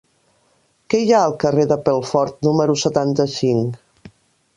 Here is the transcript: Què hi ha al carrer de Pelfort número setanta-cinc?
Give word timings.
Què 0.93 1.01
hi 1.01 1.11
ha 1.17 1.19
al 1.25 1.35
carrer 1.43 1.65
de 1.71 1.77
Pelfort 1.89 2.39
número 2.47 2.77
setanta-cinc? 2.85 4.09